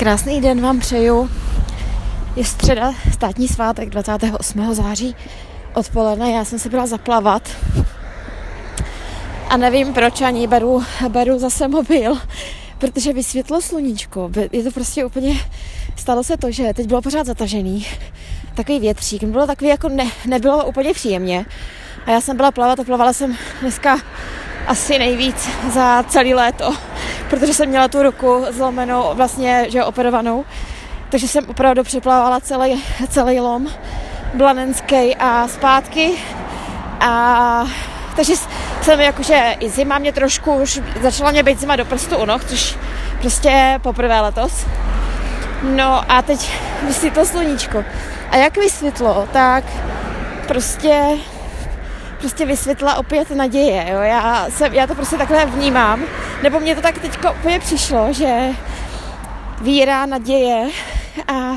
[0.00, 1.30] Krásný den vám přeju.
[2.36, 4.74] Je středa, státní svátek 28.
[4.74, 5.16] září
[5.74, 6.30] odpoledne.
[6.30, 7.48] Já jsem se byla zaplavat
[9.48, 12.18] a nevím proč ani beru, beru zase mobil,
[12.78, 14.30] protože vysvětlo sluníčko.
[14.52, 15.34] Je to prostě úplně,
[15.96, 17.86] stalo se to, že teď bylo pořád zatažený,
[18.54, 21.46] takový větřík, bylo takový jako ne, nebylo úplně příjemně.
[22.06, 23.98] A já jsem byla plavat a plavala jsem dneska
[24.66, 26.72] asi nejvíc za celý léto,
[27.30, 30.44] protože jsem měla tu ruku zlomenou, vlastně, že operovanou.
[31.10, 33.68] Takže jsem opravdu přeplávala celý, celý lom
[34.34, 36.10] blanenský a zpátky.
[37.00, 37.64] A
[38.16, 38.34] takže
[38.82, 42.44] jsem jakože i zima mě trošku už začala mě být zima do prstu u noh,
[42.44, 42.76] což
[43.20, 44.66] prostě poprvé letos.
[45.62, 46.52] No a teď
[46.86, 47.84] vysvětlo sluníčko.
[48.30, 49.64] A jak vysvětlo, tak
[50.48, 51.04] prostě
[52.18, 53.86] prostě vysvětla opět naděje.
[53.92, 54.00] Jo?
[54.00, 56.04] Já, jsem, já to prostě takhle vnímám.
[56.42, 58.48] Nebo mně to tak teď úplně přišlo, že
[59.60, 60.68] víra, naděje
[61.28, 61.52] a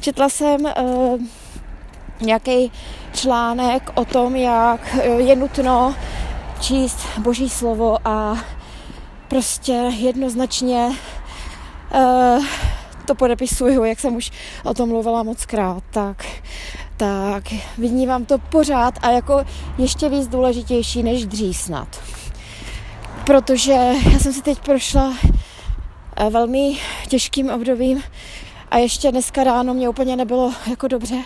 [0.00, 1.20] četla jsem uh,
[2.20, 2.72] nějaký
[3.14, 5.94] článek o tom, jak je nutno
[6.60, 8.36] číst Boží slovo a
[9.28, 10.86] prostě jednoznačně
[11.94, 12.44] uh,
[13.06, 14.30] to podepisuju, jak jsem už
[14.64, 16.24] o tom mluvila moc krát, tak
[16.96, 17.44] tak
[17.78, 19.44] vnímám to pořád a jako
[19.78, 22.09] ještě víc důležitější než dřív snad.
[23.30, 23.72] Protože
[24.12, 25.14] já jsem si teď prošla
[26.16, 26.78] eh, velmi
[27.08, 28.02] těžkým obdobím
[28.70, 31.16] a ještě dneska ráno mě úplně nebylo jako dobře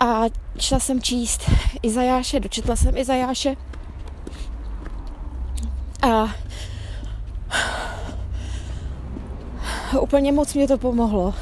[0.00, 0.22] a
[0.58, 1.50] šla jsem číst
[1.82, 3.56] Izajáše, dočetla jsem Izajáše
[6.02, 6.34] a
[10.00, 11.34] úplně moc mě to pomohlo.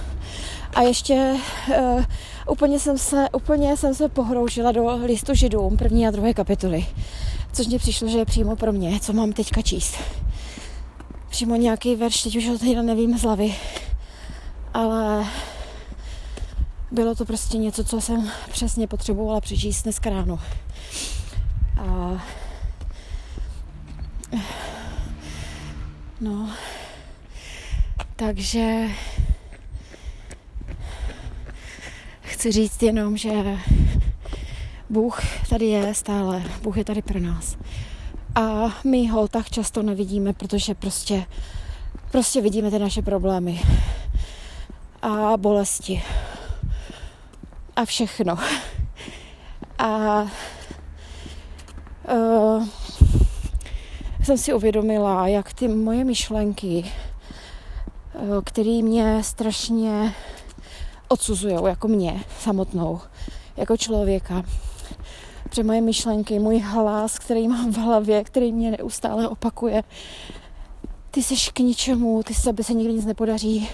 [0.74, 1.34] A ještě
[1.68, 2.04] uh,
[2.48, 6.86] úplně jsem se, úplně jsem se pohroužila do listu židům první a druhé kapitoly.
[7.52, 9.96] Což mě přišlo, že je přímo pro mě, co mám teďka číst.
[11.28, 13.54] Přímo nějaký verš, teď už ho tady nevím z hlavy.
[14.74, 15.26] Ale
[16.90, 20.38] bylo to prostě něco, co jsem přesně potřebovala přečíst dneska ráno.
[21.78, 22.22] A...
[26.20, 26.50] No,
[28.16, 28.88] takže
[32.22, 33.30] chci říct jenom, že
[34.90, 37.56] Bůh tady je stále, Bůh je tady pro nás.
[38.34, 41.26] A my ho tak často nevidíme, protože prostě,
[42.10, 43.60] prostě vidíme ty naše problémy
[45.02, 46.02] a bolesti
[47.76, 48.38] a všechno.
[49.78, 50.22] A
[52.12, 52.66] uh,
[54.24, 56.92] jsem si uvědomila, jak ty moje myšlenky,
[58.14, 60.14] uh, které mě strašně
[61.08, 63.00] odsuzují jako mě samotnou,
[63.56, 64.44] jako člověka.
[65.48, 69.82] Protože moje myšlenky, můj hlas, který mám v hlavě, který mě neustále opakuje,
[71.10, 73.68] ty jsi k ničemu, ty sebe se nikdy nic nepodaří,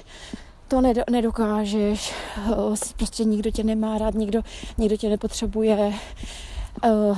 [0.69, 4.43] to nedokážeš, eh, prostě nikdo tě nemá rád, nikdo,
[4.79, 5.93] nikdo tě nepotřebuje.
[6.85, 7.17] Eh,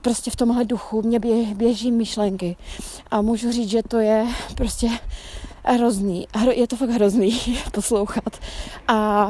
[0.00, 1.20] prostě v tomhle duchu mě
[1.54, 2.56] běží myšlenky.
[3.10, 4.90] A můžu říct, že to je prostě
[5.72, 6.28] hrozný.
[6.50, 7.40] Je to fakt hrozný
[7.72, 8.40] poslouchat.
[8.88, 9.28] A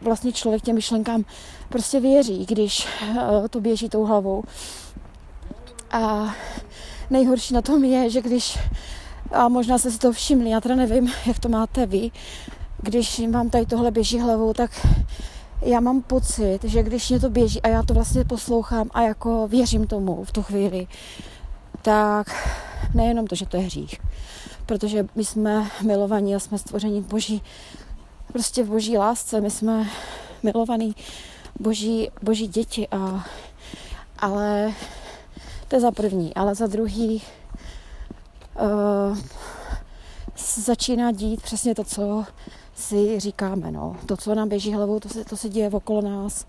[0.00, 1.24] vlastně člověk těm myšlenkám
[1.68, 2.88] prostě věří, když
[3.18, 4.42] eh, to běží tou hlavou.
[5.90, 6.34] A
[7.10, 8.58] nejhorší na tom je, že když,
[9.32, 12.10] a možná jste si to všimli, já teda nevím, jak to máte vy,
[12.82, 14.86] když vám tady tohle běží hlavou, tak
[15.62, 19.48] já mám pocit, že když mě to běží a já to vlastně poslouchám a jako
[19.48, 20.86] věřím tomu v tu chvíli,
[21.82, 22.26] tak
[22.94, 24.00] nejenom to, že to je hřích,
[24.66, 27.42] protože my jsme milovaní a jsme stvoření boží,
[28.32, 29.86] prostě v boží lásce, my jsme
[30.42, 30.94] milovaní
[31.60, 33.26] boží, boží děti a
[34.18, 34.72] ale
[35.68, 37.22] to je za první, ale za druhý
[39.10, 39.18] uh,
[40.56, 42.24] začíná dít přesně to, co
[42.74, 43.96] si říkáme, no.
[44.06, 46.46] To, co nám běží hlavou, to se, to se děje okolo nás.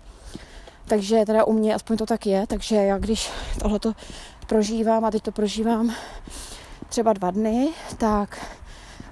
[0.86, 3.92] Takže teda u mě aspoň to tak je, takže já když tohleto
[4.46, 5.94] prožívám a teď to prožívám
[6.96, 7.68] třeba dva dny,
[7.98, 8.46] tak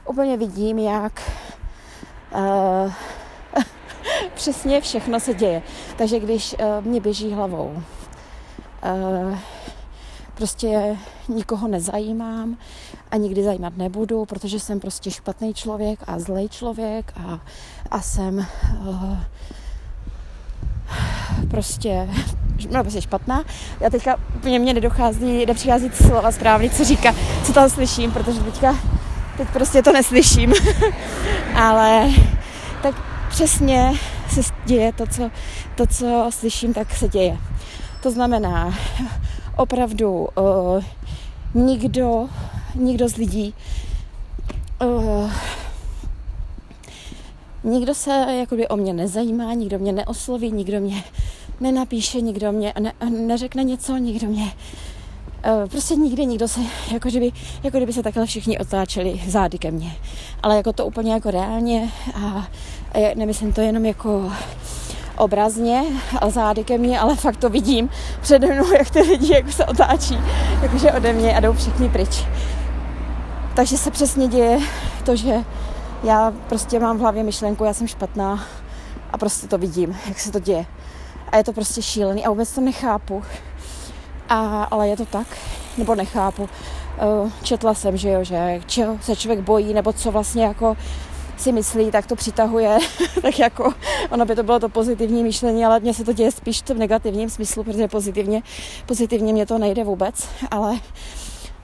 [0.09, 1.33] úplně vidím, jak
[2.35, 2.93] uh,
[4.35, 5.63] přesně všechno se děje.
[5.97, 7.83] Takže když uh, mě běží hlavou,
[8.85, 9.39] uh,
[10.35, 10.99] prostě
[11.29, 12.57] nikoho nezajímám
[13.11, 17.41] a nikdy zajímat nebudu, protože jsem prostě špatný člověk a zlej člověk a,
[17.91, 18.47] a jsem
[18.89, 19.19] uh,
[21.51, 22.09] prostě
[22.71, 23.45] no, prostě špatná.
[23.81, 27.15] Já teďka úplně mě nedochází, nepřichází slova správně, co říká,
[27.45, 28.77] co tam slyším, protože teďka
[29.37, 30.53] teď prostě to neslyším.
[31.55, 32.11] Ale
[32.83, 32.95] tak
[33.29, 33.93] přesně
[34.31, 35.31] se děje to co,
[35.75, 37.39] to, co slyším, tak se děje.
[38.03, 38.75] To znamená,
[39.57, 40.85] opravdu uh,
[41.55, 42.29] nikdo,
[42.75, 43.55] nikdo z lidí
[44.83, 45.31] uh,
[47.65, 51.05] nikdo se jakoby o mě nezajímá, nikdo mě neosloví, nikdo mě
[51.61, 56.61] nenapíše, nikdo mě ne, neřekne něco, nikdo mě uh, prostě nikdy nikdo se,
[56.93, 59.93] jako kdyby, jako kdyby se takhle všichni otáčeli zády ke mně.
[60.43, 62.47] Ale jako to úplně jako reálně a,
[62.95, 64.33] a nemyslím to jenom jako
[65.17, 65.83] obrazně
[66.21, 67.91] a zády ke mně, ale fakt to vidím
[68.21, 70.19] přede mnou, jak ty lidi jako se otáčí
[70.63, 72.25] jakože ode mě a jdou všichni pryč.
[73.55, 74.59] Takže se přesně děje
[75.05, 75.35] to, že
[76.05, 78.45] já prostě mám v hlavě myšlenku, já jsem špatná
[79.15, 80.67] a prostě to vidím, jak se to děje.
[81.33, 83.23] A je to prostě šílený a vůbec to nechápu.
[84.29, 85.27] A, ale je to tak,
[85.79, 86.49] nebo nechápu.
[86.99, 90.77] Eh, četla jsem, že jo, že čeho se člověk bojí, nebo co vlastně jako
[91.37, 92.79] si myslí, tak to přitahuje,
[93.23, 93.75] tak jako
[94.11, 97.31] ono by to bylo to pozitivní myšlení, ale mně se to děje spíš v negativním
[97.31, 98.43] smyslu, protože pozitivně,
[98.87, 100.81] pozitivně mě to nejde vůbec, ale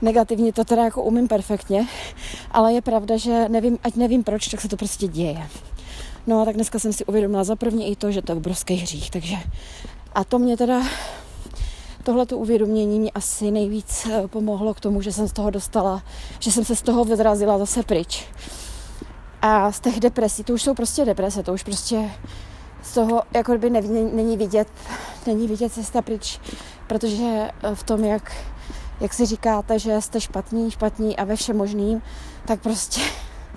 [0.02, 1.86] negativně to teda jako umím perfektně,
[2.50, 5.46] ale je pravda, že nevím, ať nevím proč, tak se to prostě děje.
[6.26, 8.74] No a tak dneska jsem si uvědomila za první i to, že to je obrovský
[8.74, 9.36] hřích, takže
[10.14, 10.82] a to mě teda
[12.02, 16.02] tohleto uvědomění mě asi nejvíc eh, pomohlo k tomu, že jsem z toho dostala,
[16.38, 18.24] že jsem se z toho vyrazila zase pryč.
[19.42, 22.10] A z těch depresí, to už jsou prostě deprese, to už prostě
[22.82, 24.68] z toho jako by neví, není vidět,
[25.26, 26.40] není vidět cesta pryč,
[26.86, 28.32] protože eh, v tom, jak,
[29.00, 32.02] jak si říkáte, že jste špatní, špatní a ve všem možným,
[32.46, 33.00] tak prostě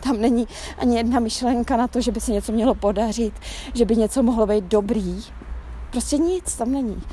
[0.03, 0.47] tam není
[0.77, 3.33] ani jedna myšlenka na to, že by se něco mělo podařit,
[3.73, 5.23] že by něco mohlo být dobrý.
[5.91, 7.03] Prostě nic tam není.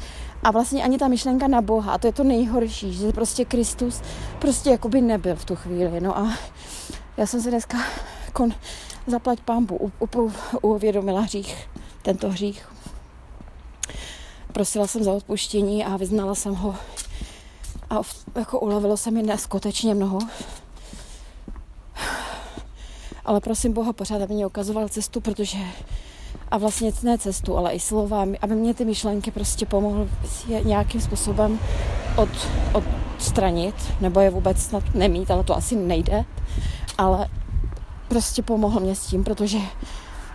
[0.43, 4.03] A vlastně ani ta myšlenka na Boha, a to je to nejhorší, že prostě Kristus
[4.39, 6.01] prostě jakoby nebyl v tu chvíli.
[6.01, 6.33] No a
[7.17, 7.79] já jsem se dneska
[8.33, 8.53] kon,
[9.07, 9.93] zaplať pámbu
[10.63, 11.69] uvědomila hřích,
[12.03, 12.69] tento hřích.
[14.53, 16.75] Prosila jsem za odpuštění a vyznala jsem ho.
[17.91, 18.01] A
[18.35, 20.19] jako ulevilo se mi neskutečně mnoho.
[23.31, 25.59] Ale prosím Boha pořád, aby mě ukazoval cestu, protože
[26.51, 30.09] a vlastně ne cestu, ale i slova, aby mě ty myšlenky prostě pomohl
[30.47, 31.59] je nějakým způsobem
[32.17, 32.29] od,
[32.73, 36.25] odstranit, nebo je vůbec snad nemít, ale to asi nejde,
[36.99, 37.29] ale
[38.09, 39.59] prostě pomohl mě s tím, protože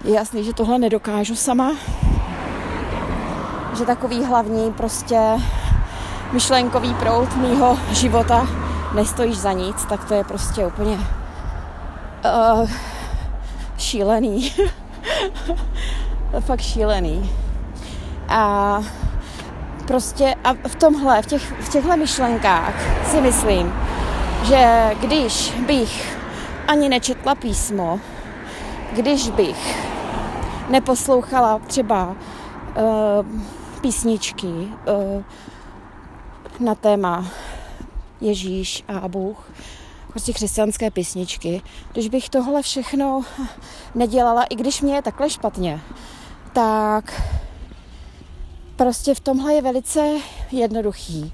[0.04, 1.72] je jasný, že tohle nedokážu sama,
[3.78, 5.20] že takový hlavní prostě
[6.32, 8.48] myšlenkový prout mýho života
[8.96, 11.25] nestojíš za nic, tak to je prostě úplně
[12.62, 12.70] uh,
[13.78, 14.54] šílený.
[16.40, 17.32] fakt šílený.
[18.30, 18.82] A
[19.88, 22.74] prostě a v tomhle, v, těch, v těchto myšlenkách
[23.06, 23.74] si myslím,
[24.44, 26.18] že když bych
[26.68, 28.00] ani nečetla písmo,
[28.92, 29.88] když bych
[30.70, 33.42] neposlouchala třeba uh,
[33.82, 35.24] písničky uh,
[36.60, 37.26] na téma
[38.22, 39.52] Ježíš a Bůh,
[40.16, 43.22] prostě křesťanské písničky, když bych tohle všechno
[43.96, 45.82] nedělala, i když mě je takhle špatně,
[46.54, 47.22] tak
[48.76, 50.18] prostě v tomhle je velice
[50.52, 51.34] jednoduchý,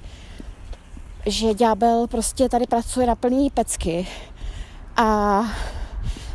[1.25, 4.07] že ďábel prostě tady pracuje na plný pecky
[4.98, 5.42] a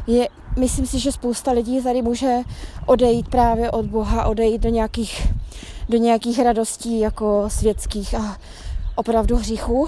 [0.07, 2.39] je, myslím si, že spousta lidí tady může
[2.87, 5.27] odejít právě od Boha, odejít do nějakých,
[5.89, 8.37] do nějakých radostí jako světských a
[8.95, 9.87] opravdu hříchů,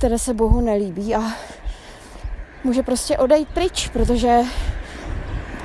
[0.00, 1.22] které se Bohu nelíbí a
[2.64, 4.40] může prostě odejít pryč, protože,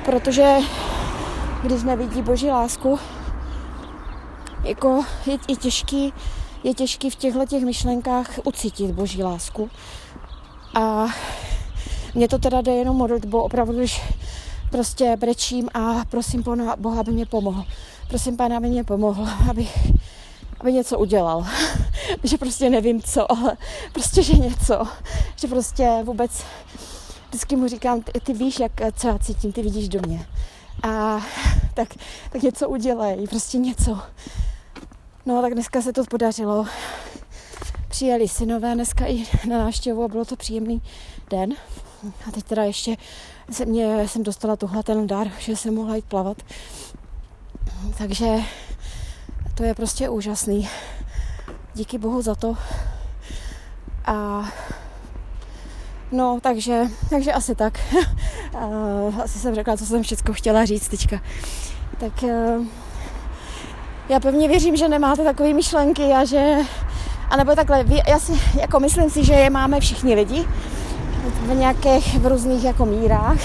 [0.04, 0.56] protože
[1.62, 2.98] když nevidí Boží lásku,
[4.64, 6.12] jako je, je těžký,
[6.64, 9.70] je těžký v těchto těch myšlenkách ucítit Boží lásku.
[10.74, 11.06] A
[12.14, 14.02] mě to teda jde jenom modlitbou, opravdu, když
[14.70, 17.64] prostě brečím a prosím Pana Boha, aby mě pomohl.
[18.08, 19.68] Prosím Pána, aby mě pomohl, aby,
[20.66, 21.46] aby něco udělal.
[22.22, 23.56] že prostě nevím co, ale
[23.92, 24.84] prostě, že něco.
[25.36, 26.44] Že prostě vůbec
[27.28, 30.26] vždycky mu říkám, ty, ty víš, jak, co já cítím, ty vidíš do mě.
[30.82, 31.20] A
[31.74, 31.88] tak,
[32.32, 33.98] tak něco udělej, prostě něco.
[35.26, 36.66] No tak dneska se to podařilo.
[37.88, 40.82] Přijeli synové dneska i na návštěvu a bylo to příjemný
[41.30, 41.54] den.
[42.28, 42.96] A teď teda ještě
[43.50, 46.42] se mě, jsem dostala tohle ten dar, že jsem mohla jít plavat.
[47.98, 48.26] Takže
[49.56, 50.68] to je prostě úžasný.
[51.74, 52.56] Díky bohu za to.
[54.04, 54.44] A
[56.12, 57.80] No, takže, takže asi tak.
[59.24, 61.20] asi jsem řekla, co jsem všechno chtěla říct teďka.
[61.98, 62.58] Tak eh,
[64.08, 66.56] já pevně věřím, že nemáte takové myšlenky a že,
[67.30, 70.44] a nebo takhle, já si, jako myslím si, že je máme všichni lidi
[71.42, 73.38] v nějakých, v různých jako mírách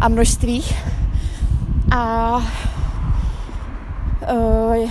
[0.00, 0.74] a množstvích.
[1.96, 2.36] A
[4.32, 4.90] uh,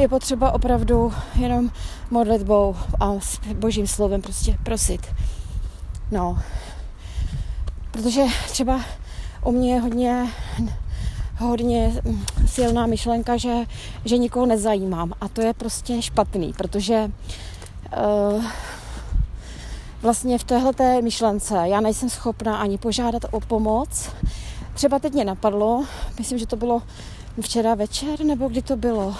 [0.00, 1.70] je potřeba opravdu jenom
[2.10, 5.06] modlitbou a s božím slovem prostě prosit.
[6.10, 6.38] No.
[7.90, 8.80] Protože třeba
[9.44, 10.26] u mě je hodně,
[11.38, 11.92] hodně
[12.46, 13.54] silná myšlenka, že,
[14.04, 15.12] že nikoho nezajímám.
[15.20, 17.10] A to je prostě špatný, protože
[18.36, 18.44] uh,
[20.02, 24.10] vlastně v téhle myšlence já nejsem schopná ani požádat o pomoc.
[24.74, 25.84] Třeba teď mě napadlo,
[26.18, 26.82] myslím, že to bylo
[27.40, 29.14] včera večer, nebo kdy to bylo,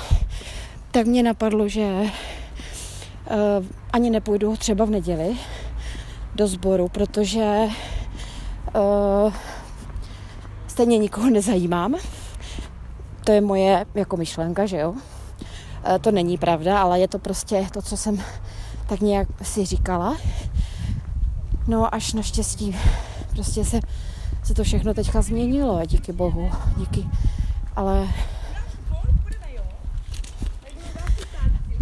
[0.90, 5.37] tak mě napadlo, že uh, ani nepůjdu třeba v neděli
[6.35, 7.68] do sboru, protože
[8.75, 9.32] uh,
[10.66, 11.94] stejně nikoho nezajímám.
[13.25, 14.90] To je moje jako myšlenka, že jo.
[14.90, 14.99] Uh,
[16.00, 18.23] to není pravda, ale je to prostě to, co jsem
[18.87, 20.16] tak nějak si říkala.
[21.68, 22.76] No až naštěstí
[23.30, 23.80] prostě se,
[24.42, 27.06] se to všechno teďka změnilo, díky bohu, díky.
[27.76, 28.09] Ale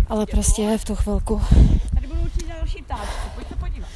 [0.08, 1.40] ale prostě v tu chvilku
[1.94, 3.88] Tady budou určitě další ptáčky, pojď se podívat.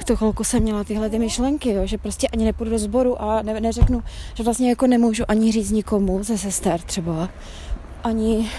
[0.00, 3.22] v tu chvilku jsem měla tyhle ty myšlenky, jo, že prostě ani nepůjdu do sboru
[3.22, 4.02] a ne, neřeknu,
[4.34, 7.28] že vlastně jako nemůžu ani říct nikomu ze sester třeba,
[8.04, 8.50] ani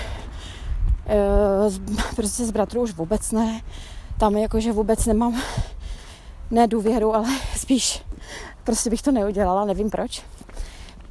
[1.08, 1.82] e, z,
[2.16, 3.62] prostě z bratrů už vůbec ne.
[4.18, 5.42] Tam jakože vůbec nemám
[6.52, 8.02] ne důvěru, ale spíš
[8.64, 10.22] prostě bych to neudělala, nevím proč.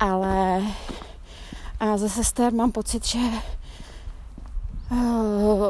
[0.01, 0.63] Ale
[1.81, 3.19] a ze sester mám pocit, že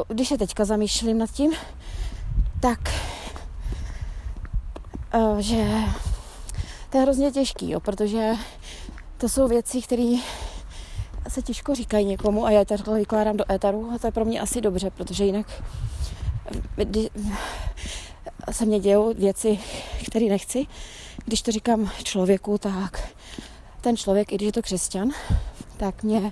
[0.07, 1.51] když se teďka zamýšlím nad tím,
[2.59, 2.79] tak
[5.15, 5.67] uh, že
[6.89, 8.33] to je hrozně těžký, jo, protože
[9.17, 10.15] to jsou věci, které
[11.27, 14.41] se těžko říkají někomu a já takhle vykládám do étaru a to je pro mě
[14.41, 15.63] asi dobře, protože jinak
[16.75, 17.09] kdy,
[18.51, 19.59] se mě dějou věci,
[20.05, 20.67] které nechci.
[21.25, 23.13] Když to říkám člověku, tak
[23.81, 25.09] ten člověk, i když je to křesťan,
[25.77, 26.31] tak mě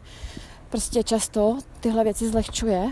[0.69, 2.91] prostě často tyhle věci zlehčuje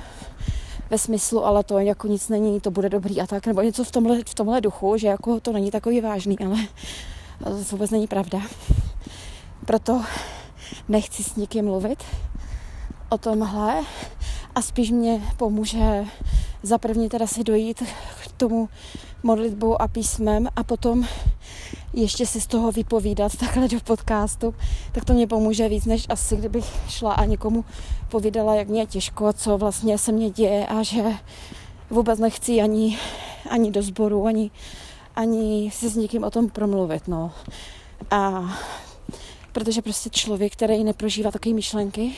[0.89, 3.91] ve smyslu, ale to jako nic není, to bude dobrý a tak, nebo něco v
[3.91, 6.57] tomhle, v tomhle duchu, že jako to není takový vážný, ale
[7.43, 8.41] to vůbec není pravda.
[9.65, 10.03] Proto
[10.87, 12.03] nechci s nikým mluvit
[13.09, 13.83] o tomhle
[14.55, 16.05] a spíš mě pomůže
[16.63, 17.83] za první teda si dojít
[18.37, 18.69] tomu
[19.23, 21.07] modlitbou a písmem a potom
[21.93, 24.55] ještě si z toho vypovídat takhle do podcastu,
[24.91, 27.65] tak to mě pomůže víc, než asi kdybych šla a někomu
[28.09, 31.03] povídala, jak mě je těžko, co vlastně se mě děje a že
[31.89, 32.97] vůbec nechci ani,
[33.49, 34.51] ani do sboru, ani,
[35.15, 37.07] ani si s někým o tom promluvit.
[37.07, 37.31] No.
[38.11, 38.51] A
[39.51, 42.11] protože prostě člověk, který neprožívá takové myšlenky,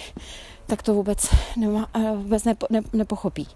[0.68, 3.48] tak to vůbec, nemá, vůbec nepo, ne, nepochopí.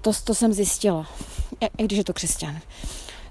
[0.00, 1.06] To, to jsem zjistila,
[1.78, 2.60] i když je to křesťan.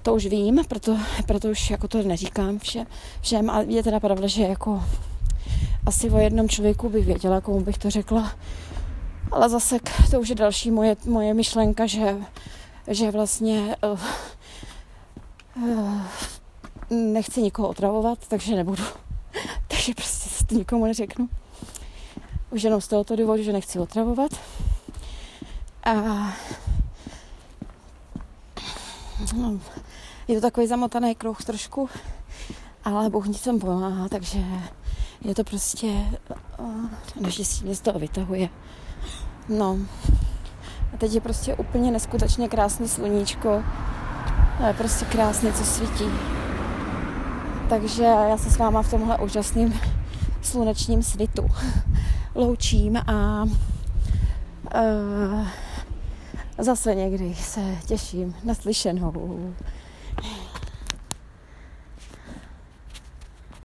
[0.02, 2.86] To už vím, proto, proto už jako to neříkám všem,
[3.20, 3.50] všem.
[3.50, 4.84] A je teda pravda, že jako
[5.86, 8.32] asi o jednom člověku bych věděla, komu bych to řekla.
[9.30, 9.78] Ale zase
[10.10, 12.16] to už je další moje, moje myšlenka, že,
[12.88, 14.00] že vlastně uh,
[15.68, 16.00] uh,
[16.90, 18.82] nechci nikoho otravovat, takže nebudu.
[19.68, 21.28] takže prostě to nikomu neřeknu.
[22.50, 24.32] Už jenom z tohoto důvodu, že nechci otravovat.
[25.84, 25.92] A
[29.36, 29.58] no,
[30.28, 31.88] je to takový zamotaný kruh trošku,
[32.84, 34.38] ale Bůh nic tam pomáhá, takže
[35.24, 35.92] je to prostě,
[37.20, 38.48] naštěstí mě z toho vytahuje.
[39.48, 39.78] No,
[40.94, 43.62] a teď je prostě úplně neskutečně krásný sluníčko,
[44.66, 46.04] je prostě krásně, co svítí.
[47.68, 49.80] Takže já se s váma v tomhle úžasným
[50.42, 51.48] slunečním svitu
[52.34, 53.44] loučím a
[54.74, 55.46] uh,
[56.58, 59.54] zase někdy se těším na slyšenou.